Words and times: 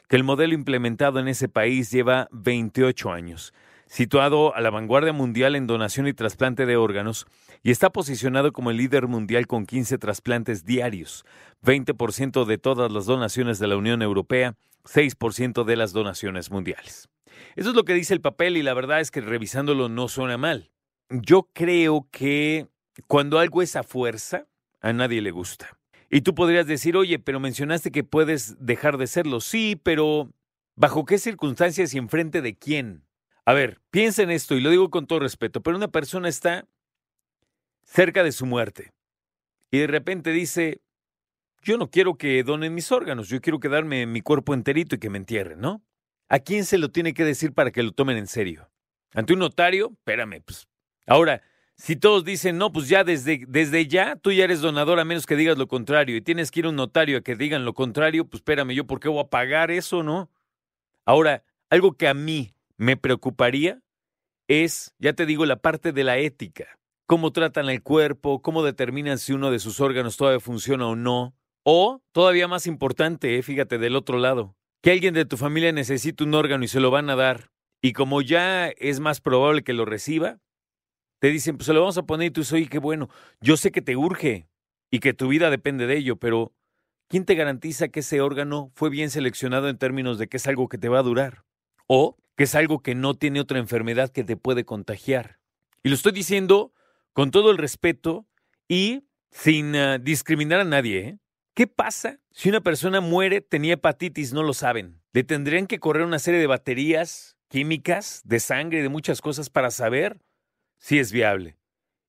que 0.07 0.15
el 0.15 0.23
modelo 0.23 0.53
implementado 0.53 1.19
en 1.19 1.27
ese 1.27 1.49
país 1.49 1.91
lleva 1.91 2.27
28 2.31 3.11
años, 3.11 3.53
situado 3.93 4.55
a 4.55 4.61
la 4.61 4.71
vanguardia 4.71 5.13
mundial 5.13 5.55
en 5.55 5.67
donación 5.67 6.07
y 6.07 6.13
trasplante 6.13 6.65
de 6.65 6.77
órganos, 6.77 7.27
y 7.61 7.69
está 7.69 7.91
posicionado 7.91 8.51
como 8.51 8.71
el 8.71 8.77
líder 8.77 9.07
mundial 9.07 9.45
con 9.45 9.67
15 9.67 9.99
trasplantes 9.99 10.65
diarios, 10.65 11.25
20% 11.63 12.45
de 12.45 12.57
todas 12.57 12.91
las 12.91 13.05
donaciones 13.05 13.59
de 13.59 13.67
la 13.67 13.77
Unión 13.77 14.01
Europea, 14.01 14.55
6% 14.85 15.63
de 15.63 15.75
las 15.75 15.93
donaciones 15.93 16.49
mundiales. 16.49 17.07
Eso 17.55 17.69
es 17.69 17.75
lo 17.75 17.85
que 17.85 17.93
dice 17.93 18.15
el 18.15 18.21
papel 18.21 18.57
y 18.57 18.63
la 18.63 18.73
verdad 18.73 18.99
es 18.99 19.11
que 19.11 19.21
revisándolo 19.21 19.89
no 19.89 20.07
suena 20.07 20.39
mal. 20.39 20.71
Yo 21.11 21.51
creo 21.53 22.07
que 22.09 22.69
cuando 23.05 23.37
algo 23.37 23.61
es 23.61 23.75
a 23.75 23.83
fuerza, 23.83 24.47
a 24.81 24.91
nadie 24.91 25.21
le 25.21 25.29
gusta. 25.29 25.77
Y 26.09 26.21
tú 26.21 26.33
podrías 26.33 26.65
decir, 26.65 26.97
oye, 26.97 27.19
pero 27.19 27.39
mencionaste 27.39 27.91
que 27.91 28.03
puedes 28.03 28.55
dejar 28.59 28.97
de 28.97 29.05
serlo. 29.05 29.39
Sí, 29.39 29.79
pero 29.83 30.31
¿bajo 30.75 31.05
qué 31.05 31.19
circunstancias 31.19 31.93
y 31.93 31.99
enfrente 31.99 32.41
de 32.41 32.57
quién? 32.57 33.03
A 33.45 33.53
ver, 33.53 33.81
piensa 33.91 34.23
en 34.23 34.31
esto 34.31 34.55
y 34.55 34.61
lo 34.61 34.69
digo 34.69 34.89
con 34.89 35.05
todo 35.05 35.19
respeto, 35.19 35.61
pero 35.61 35.75
una 35.75 35.89
persona 35.89 36.29
está 36.29 36.65
cerca 37.83 38.23
de 38.23 38.31
su 38.31 38.45
muerte 38.45 38.93
y 39.69 39.79
de 39.79 39.87
repente 39.87 40.31
dice, 40.31 40.81
yo 41.61 41.77
no 41.77 41.89
quiero 41.89 42.17
que 42.17 42.43
donen 42.43 42.73
mis 42.73 42.91
órganos, 42.91 43.27
yo 43.27 43.41
quiero 43.41 43.59
quedarme 43.59 44.05
mi 44.05 44.21
cuerpo 44.21 44.53
enterito 44.53 44.95
y 44.95 44.99
que 44.99 45.09
me 45.09 45.17
entierren, 45.17 45.59
¿no? 45.59 45.83
¿A 46.29 46.39
quién 46.39 46.63
se 46.63 46.77
lo 46.77 46.89
tiene 46.89 47.13
que 47.13 47.25
decir 47.25 47.53
para 47.53 47.71
que 47.71 47.83
lo 47.83 47.91
tomen 47.91 48.17
en 48.17 48.27
serio? 48.27 48.69
¿Ante 49.13 49.33
un 49.33 49.39
notario? 49.39 49.91
Espérame, 49.91 50.41
pues. 50.43 50.67
Ahora, 51.05 51.41
si 51.75 51.95
todos 51.95 52.23
dicen, 52.23 52.57
no, 52.57 52.71
pues 52.71 52.87
ya 52.87 53.03
desde, 53.03 53.45
desde 53.47 53.87
ya 53.87 54.15
tú 54.15 54.31
ya 54.31 54.45
eres 54.45 54.61
donador 54.61 54.99
a 54.99 55.05
menos 55.05 55.25
que 55.25 55.35
digas 55.35 55.57
lo 55.57 55.67
contrario 55.67 56.15
y 56.15 56.21
tienes 56.21 56.49
que 56.49 56.61
ir 56.61 56.65
a 56.65 56.69
un 56.69 56.75
notario 56.77 57.17
a 57.17 57.21
que 57.21 57.35
digan 57.35 57.65
lo 57.65 57.73
contrario, 57.73 58.25
pues 58.25 58.39
espérame, 58.39 58.71
yo 58.71 58.87
por 58.87 58.99
qué 58.99 59.09
voy 59.09 59.21
a 59.21 59.29
pagar 59.29 59.69
eso, 59.69 60.01
¿no? 60.01 60.31
Ahora, 61.05 61.43
algo 61.69 61.93
que 61.97 62.07
a 62.07 62.13
mí 62.13 62.53
me 62.77 62.97
preocuparía 62.97 63.81
es, 64.47 64.93
ya 64.99 65.13
te 65.13 65.25
digo, 65.25 65.45
la 65.45 65.57
parte 65.57 65.91
de 65.91 66.03
la 66.03 66.17
ética. 66.17 66.77
Cómo 67.07 67.31
tratan 67.31 67.69
el 67.69 67.81
cuerpo, 67.81 68.41
cómo 68.41 68.63
determinan 68.63 69.17
si 69.17 69.33
uno 69.33 69.51
de 69.51 69.59
sus 69.59 69.79
órganos 69.79 70.17
todavía 70.17 70.39
funciona 70.39 70.87
o 70.87 70.95
no. 70.95 71.35
O, 71.63 72.01
todavía 72.11 72.47
más 72.47 72.67
importante, 72.67 73.37
eh, 73.37 73.43
fíjate 73.43 73.77
del 73.77 73.95
otro 73.95 74.17
lado, 74.17 74.55
que 74.81 74.91
alguien 74.91 75.13
de 75.13 75.25
tu 75.25 75.37
familia 75.37 75.71
necesite 75.71 76.23
un 76.23 76.33
órgano 76.33 76.63
y 76.63 76.67
se 76.67 76.79
lo 76.79 76.91
van 76.91 77.09
a 77.09 77.15
dar. 77.15 77.51
Y 77.81 77.93
como 77.93 78.21
ya 78.21 78.67
es 78.69 78.99
más 78.99 79.21
probable 79.21 79.63
que 79.63 79.73
lo 79.73 79.85
reciba, 79.85 80.39
te 81.21 81.29
dicen, 81.29 81.57
pues 81.57 81.67
se 81.67 81.73
lo 81.73 81.81
vamos 81.81 81.97
a 81.97 82.03
poner 82.03 82.27
y 82.27 82.31
tú 82.31 82.43
soy, 82.43 82.67
qué 82.67 82.79
bueno. 82.79 83.09
Yo 83.39 83.55
sé 83.55 83.71
que 83.71 83.81
te 83.81 83.95
urge 83.95 84.47
y 84.91 84.99
que 84.99 85.13
tu 85.13 85.29
vida 85.29 85.49
depende 85.49 85.87
de 85.87 85.97
ello, 85.97 86.17
pero 86.17 86.53
¿quién 87.09 87.25
te 87.25 87.35
garantiza 87.35 87.87
que 87.87 88.01
ese 88.01 88.19
órgano 88.19 88.71
fue 88.75 88.89
bien 88.89 89.09
seleccionado 89.09 89.69
en 89.69 89.77
términos 89.77 90.17
de 90.17 90.27
que 90.27 90.37
es 90.37 90.47
algo 90.47 90.67
que 90.67 90.77
te 90.77 90.89
va 90.89 90.99
a 90.99 91.03
durar? 91.03 91.45
O 91.87 92.17
que 92.35 92.45
es 92.45 92.55
algo 92.55 92.81
que 92.81 92.95
no 92.95 93.13
tiene 93.13 93.39
otra 93.39 93.59
enfermedad 93.59 94.11
que 94.11 94.23
te 94.23 94.37
puede 94.37 94.65
contagiar. 94.65 95.39
Y 95.83 95.89
lo 95.89 95.95
estoy 95.95 96.11
diciendo 96.11 96.73
con 97.13 97.31
todo 97.31 97.51
el 97.51 97.57
respeto 97.57 98.25
y 98.67 99.03
sin 99.31 99.75
ah, 99.75 99.97
discriminar 99.97 100.61
a 100.61 100.65
nadie. 100.65 100.99
¿eh? 100.99 101.19
¿Qué 101.53 101.67
pasa 101.67 102.19
si 102.31 102.49
una 102.49 102.61
persona 102.61 103.01
muere, 103.01 103.41
tenía 103.41 103.73
hepatitis, 103.73 104.33
no 104.33 104.43
lo 104.43 104.53
saben? 104.53 105.01
Le 105.11 105.23
tendrían 105.23 105.67
que 105.67 105.79
correr 105.79 106.05
una 106.05 106.19
serie 106.19 106.39
de 106.39 106.47
baterías 106.47 107.37
químicas, 107.49 108.21
de 108.23 108.39
sangre, 108.39 108.81
de 108.81 108.89
muchas 108.89 109.21
cosas 109.21 109.49
para 109.49 109.69
saber 109.69 110.19
si 110.79 110.97
es 110.97 111.11
viable. 111.11 111.57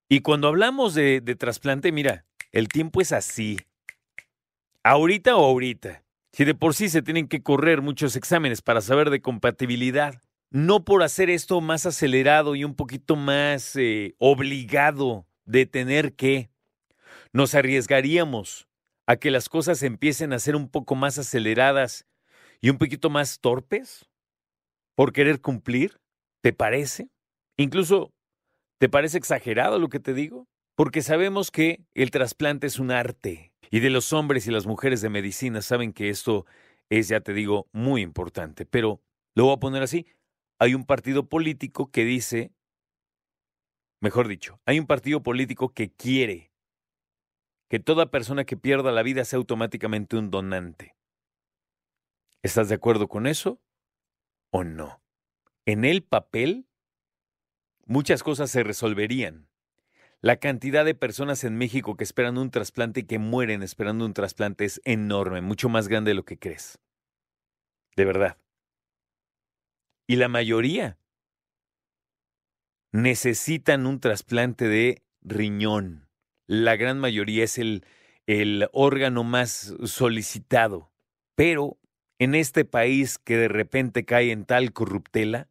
Y 0.08 0.20
cuando 0.20 0.48
hablamos 0.48 0.94
de, 0.94 1.20
de 1.20 1.34
trasplante, 1.34 1.92
mira, 1.92 2.24
el 2.52 2.68
tiempo 2.68 3.00
es 3.00 3.12
así. 3.12 3.58
Ahorita 4.82 5.36
o 5.36 5.44
ahorita. 5.44 6.03
Si 6.34 6.44
de 6.44 6.56
por 6.56 6.74
sí 6.74 6.88
se 6.88 7.00
tienen 7.00 7.28
que 7.28 7.44
correr 7.44 7.80
muchos 7.80 8.16
exámenes 8.16 8.60
para 8.60 8.80
saber 8.80 9.10
de 9.10 9.22
compatibilidad, 9.22 10.20
no 10.50 10.84
por 10.84 11.04
hacer 11.04 11.30
esto 11.30 11.60
más 11.60 11.86
acelerado 11.86 12.56
y 12.56 12.64
un 12.64 12.74
poquito 12.74 13.14
más 13.14 13.76
eh, 13.76 14.16
obligado 14.18 15.28
de 15.44 15.64
tener 15.66 16.16
que, 16.16 16.50
nos 17.32 17.54
arriesgaríamos 17.54 18.66
a 19.06 19.14
que 19.14 19.30
las 19.30 19.48
cosas 19.48 19.84
empiecen 19.84 20.32
a 20.32 20.40
ser 20.40 20.56
un 20.56 20.68
poco 20.68 20.96
más 20.96 21.18
aceleradas 21.18 22.04
y 22.60 22.68
un 22.68 22.78
poquito 22.78 23.10
más 23.10 23.38
torpes 23.38 24.10
por 24.96 25.12
querer 25.12 25.40
cumplir, 25.40 26.00
¿te 26.42 26.52
parece? 26.52 27.10
Incluso, 27.56 28.12
¿te 28.80 28.88
parece 28.88 29.18
exagerado 29.18 29.78
lo 29.78 29.88
que 29.88 30.00
te 30.00 30.14
digo? 30.14 30.48
Porque 30.74 31.00
sabemos 31.00 31.52
que 31.52 31.84
el 31.94 32.10
trasplante 32.10 32.66
es 32.66 32.80
un 32.80 32.90
arte 32.90 33.53
y 33.74 33.80
de 33.80 33.90
los 33.90 34.12
hombres 34.12 34.46
y 34.46 34.52
las 34.52 34.66
mujeres 34.66 35.00
de 35.00 35.10
medicina 35.10 35.60
saben 35.60 35.92
que 35.92 36.08
esto 36.08 36.46
es, 36.90 37.08
ya 37.08 37.22
te 37.22 37.32
digo, 37.32 37.68
muy 37.72 38.02
importante. 38.02 38.66
Pero 38.66 39.02
lo 39.34 39.46
voy 39.46 39.54
a 39.54 39.58
poner 39.58 39.82
así. 39.82 40.06
Hay 40.60 40.76
un 40.76 40.84
partido 40.84 41.28
político 41.28 41.90
que 41.90 42.04
dice, 42.04 42.52
mejor 44.00 44.28
dicho, 44.28 44.60
hay 44.64 44.78
un 44.78 44.86
partido 44.86 45.24
político 45.24 45.74
que 45.74 45.90
quiere 45.90 46.52
que 47.68 47.80
toda 47.80 48.12
persona 48.12 48.44
que 48.44 48.56
pierda 48.56 48.92
la 48.92 49.02
vida 49.02 49.24
sea 49.24 49.38
automáticamente 49.38 50.16
un 50.16 50.30
donante. 50.30 50.94
¿Estás 52.44 52.68
de 52.68 52.76
acuerdo 52.76 53.08
con 53.08 53.26
eso 53.26 53.60
o 54.52 54.62
no? 54.62 55.02
En 55.66 55.84
el 55.84 56.04
papel, 56.04 56.68
muchas 57.86 58.22
cosas 58.22 58.52
se 58.52 58.62
resolverían. 58.62 59.48
La 60.24 60.38
cantidad 60.38 60.86
de 60.86 60.94
personas 60.94 61.44
en 61.44 61.58
México 61.58 61.98
que 61.98 62.04
esperan 62.04 62.38
un 62.38 62.50
trasplante 62.50 63.00
y 63.00 63.04
que 63.04 63.18
mueren 63.18 63.62
esperando 63.62 64.06
un 64.06 64.14
trasplante 64.14 64.64
es 64.64 64.80
enorme, 64.86 65.42
mucho 65.42 65.68
más 65.68 65.86
grande 65.86 66.12
de 66.12 66.14
lo 66.14 66.24
que 66.24 66.38
crees. 66.38 66.78
De 67.94 68.06
verdad. 68.06 68.38
Y 70.06 70.16
la 70.16 70.28
mayoría 70.28 70.96
necesitan 72.90 73.84
un 73.84 74.00
trasplante 74.00 74.66
de 74.66 75.02
riñón. 75.20 76.08
La 76.46 76.76
gran 76.76 76.98
mayoría 77.00 77.44
es 77.44 77.58
el, 77.58 77.84
órgano 78.72 79.24
más 79.24 79.74
solicitado. 79.84 80.90
Pero 81.34 81.78
en 82.18 82.34
este 82.34 82.64
país 82.64 83.18
que 83.18 83.36
de 83.36 83.48
repente 83.48 84.06
cae 84.06 84.32
en 84.32 84.46
tal 84.46 84.72
corruptela, 84.72 85.50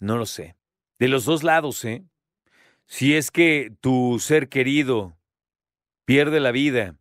no 0.00 0.16
lo 0.16 0.24
sé. 0.24 0.56
De 0.98 1.08
los 1.08 1.26
dos 1.26 1.42
lados, 1.42 1.84
¿eh? 1.84 2.06
Si 2.92 3.16
es 3.16 3.30
que 3.30 3.72
tu 3.80 4.18
ser 4.18 4.50
querido 4.50 5.16
pierde 6.04 6.40
la 6.40 6.50
vida, 6.50 6.98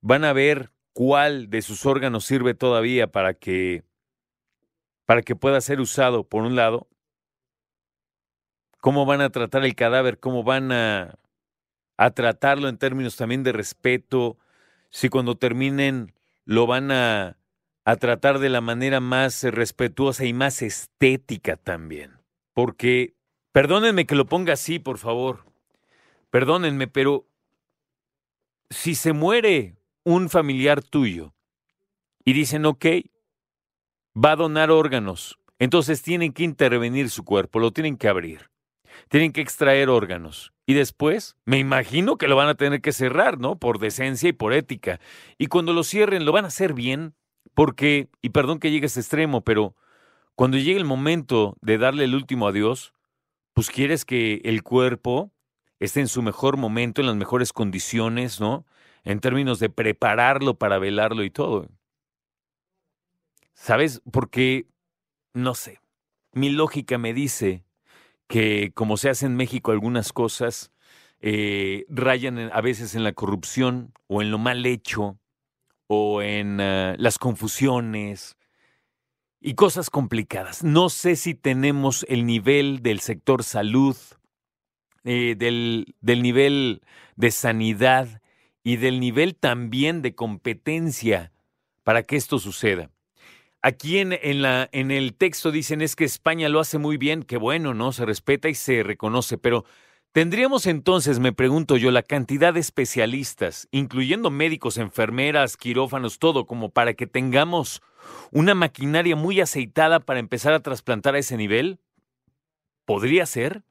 van 0.00 0.24
a 0.24 0.32
ver 0.32 0.70
cuál 0.92 1.50
de 1.50 1.62
sus 1.62 1.84
órganos 1.86 2.24
sirve 2.24 2.54
todavía 2.54 3.08
para 3.08 3.34
que 3.34 3.82
para 5.04 5.22
que 5.22 5.34
pueda 5.34 5.60
ser 5.60 5.80
usado 5.80 6.22
por 6.22 6.44
un 6.44 6.54
lado, 6.54 6.86
cómo 8.78 9.06
van 9.06 9.22
a 9.22 9.30
tratar 9.30 9.64
el 9.64 9.74
cadáver, 9.74 10.20
cómo 10.20 10.44
van 10.44 10.70
a, 10.70 11.18
tratarlo 12.14 12.68
en 12.68 12.78
términos 12.78 13.16
también 13.16 13.42
de 13.42 13.50
respeto, 13.50 14.38
si 14.90 15.08
cuando 15.08 15.34
terminen 15.34 16.14
lo 16.44 16.68
van 16.68 16.92
a 16.92 17.36
tratar 17.98 18.38
de 18.38 18.50
la 18.50 18.60
manera 18.60 19.00
más 19.00 19.42
respetuosa 19.42 20.26
y 20.26 20.32
más 20.32 20.62
estética 20.62 21.56
también. 21.56 22.20
Porque 22.54 23.15
Perdónenme 23.56 24.04
que 24.04 24.16
lo 24.16 24.26
ponga 24.26 24.52
así, 24.52 24.78
por 24.78 24.98
favor. 24.98 25.46
Perdónenme, 26.28 26.88
pero 26.88 27.26
si 28.68 28.94
se 28.94 29.14
muere 29.14 29.76
un 30.04 30.28
familiar 30.28 30.82
tuyo 30.82 31.32
y 32.22 32.34
dicen, 32.34 32.66
ok, 32.66 32.84
va 34.14 34.32
a 34.32 34.36
donar 34.36 34.70
órganos. 34.70 35.38
Entonces 35.58 36.02
tienen 36.02 36.34
que 36.34 36.44
intervenir 36.44 37.08
su 37.08 37.24
cuerpo, 37.24 37.58
lo 37.58 37.70
tienen 37.70 37.96
que 37.96 38.08
abrir. 38.08 38.50
Tienen 39.08 39.32
que 39.32 39.40
extraer 39.40 39.88
órganos. 39.88 40.52
Y 40.66 40.74
después, 40.74 41.38
me 41.46 41.58
imagino 41.58 42.18
que 42.18 42.28
lo 42.28 42.36
van 42.36 42.48
a 42.48 42.56
tener 42.56 42.82
que 42.82 42.92
cerrar, 42.92 43.38
¿no? 43.38 43.58
Por 43.58 43.78
decencia 43.78 44.28
y 44.28 44.34
por 44.34 44.52
ética. 44.52 45.00
Y 45.38 45.46
cuando 45.46 45.72
lo 45.72 45.82
cierren, 45.82 46.26
lo 46.26 46.32
van 46.32 46.44
a 46.44 46.48
hacer 46.48 46.74
bien, 46.74 47.14
porque, 47.54 48.10
y 48.20 48.28
perdón 48.28 48.58
que 48.58 48.70
llegue 48.70 48.84
a 48.84 48.88
este 48.88 49.00
extremo, 49.00 49.40
pero 49.40 49.74
cuando 50.34 50.58
llegue 50.58 50.76
el 50.76 50.84
momento 50.84 51.56
de 51.62 51.78
darle 51.78 52.04
el 52.04 52.14
último 52.14 52.48
adiós, 52.48 52.92
pues 53.56 53.70
quieres 53.70 54.04
que 54.04 54.42
el 54.44 54.62
cuerpo 54.62 55.32
esté 55.80 56.00
en 56.00 56.08
su 56.08 56.20
mejor 56.20 56.58
momento, 56.58 57.00
en 57.00 57.06
las 57.06 57.16
mejores 57.16 57.54
condiciones, 57.54 58.38
¿no? 58.38 58.66
En 59.02 59.18
términos 59.18 59.58
de 59.60 59.70
prepararlo 59.70 60.58
para 60.58 60.78
velarlo 60.78 61.24
y 61.24 61.30
todo. 61.30 61.66
¿Sabes? 63.54 64.02
Porque, 64.12 64.66
no 65.32 65.54
sé, 65.54 65.80
mi 66.32 66.50
lógica 66.50 66.98
me 66.98 67.14
dice 67.14 67.64
que 68.26 68.72
como 68.74 68.98
se 68.98 69.08
hace 69.08 69.24
en 69.24 69.36
México 69.36 69.72
algunas 69.72 70.12
cosas, 70.12 70.70
eh, 71.20 71.86
rayan 71.88 72.50
a 72.52 72.60
veces 72.60 72.94
en 72.94 73.04
la 73.04 73.14
corrupción 73.14 73.94
o 74.06 74.20
en 74.20 74.30
lo 74.30 74.36
mal 74.36 74.66
hecho 74.66 75.18
o 75.86 76.20
en 76.20 76.60
ah, 76.60 76.94
las 76.98 77.18
confusiones 77.18 78.36
y 79.46 79.54
cosas 79.54 79.90
complicadas. 79.90 80.64
No 80.64 80.88
sé 80.88 81.14
si 81.14 81.36
tenemos 81.36 82.04
el 82.08 82.26
nivel 82.26 82.82
del 82.82 82.98
sector 82.98 83.44
salud, 83.44 83.96
eh, 85.04 85.36
del, 85.38 85.94
del 86.00 86.20
nivel 86.20 86.82
de 87.14 87.30
sanidad 87.30 88.20
y 88.64 88.74
del 88.76 88.98
nivel 88.98 89.36
también 89.36 90.02
de 90.02 90.16
competencia 90.16 91.30
para 91.84 92.02
que 92.02 92.16
esto 92.16 92.40
suceda. 92.40 92.90
Aquí 93.62 93.98
en, 93.98 94.18
en, 94.20 94.42
la, 94.42 94.68
en 94.72 94.90
el 94.90 95.14
texto 95.14 95.52
dicen 95.52 95.80
es 95.80 95.94
que 95.94 96.04
España 96.04 96.48
lo 96.48 96.58
hace 96.58 96.78
muy 96.78 96.96
bien, 96.96 97.22
que 97.22 97.36
bueno, 97.36 97.72
¿no? 97.72 97.92
Se 97.92 98.04
respeta 98.04 98.48
y 98.48 98.54
se 98.56 98.82
reconoce, 98.82 99.38
pero 99.38 99.64
Tendríamos 100.16 100.64
entonces, 100.64 101.18
me 101.18 101.34
pregunto 101.34 101.76
yo, 101.76 101.90
la 101.90 102.02
cantidad 102.02 102.54
de 102.54 102.60
especialistas, 102.60 103.68
incluyendo 103.70 104.30
médicos, 104.30 104.78
enfermeras, 104.78 105.58
quirófanos, 105.58 106.18
todo, 106.18 106.46
como 106.46 106.70
para 106.70 106.94
que 106.94 107.06
tengamos 107.06 107.82
una 108.30 108.54
maquinaria 108.54 109.16
muy 109.16 109.40
aceitada 109.40 110.00
para 110.00 110.20
empezar 110.20 110.52
a 110.52 110.60
trasplantar 110.60 111.14
a 111.14 111.18
ese 111.18 111.36
nivel? 111.36 111.78
¿Podría 112.84 113.26
ser? 113.26 113.62